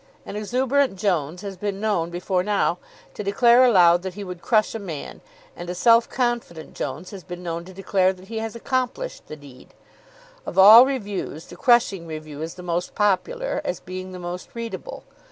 An 0.25 0.35
exuberant 0.35 0.95
Jones 0.95 1.43
has 1.43 1.55
been 1.57 1.79
known 1.79 2.09
before 2.09 2.41
now 2.41 2.79
to 3.13 3.23
declare 3.23 3.63
aloud 3.63 4.01
that 4.01 4.15
he 4.15 4.23
would 4.23 4.41
crush 4.41 4.73
a 4.73 4.79
man, 4.79 5.21
and 5.55 5.69
a 5.69 5.75
self 5.75 6.09
confident 6.09 6.73
Jones 6.73 7.11
has 7.11 7.23
been 7.23 7.43
known 7.43 7.65
to 7.65 7.71
declare 7.71 8.11
that 8.11 8.27
he 8.27 8.39
has 8.39 8.55
accomplished 8.55 9.27
the 9.27 9.35
deed. 9.35 9.75
Of 10.43 10.57
all 10.57 10.87
reviews, 10.87 11.45
the 11.45 11.55
crushing 11.55 12.07
review 12.07 12.41
is 12.41 12.55
the 12.55 12.63
most 12.63 12.95
popular, 12.95 13.61
as 13.63 13.79
being 13.79 14.11
the 14.11 14.17
most 14.17 14.49
readable. 14.55 15.03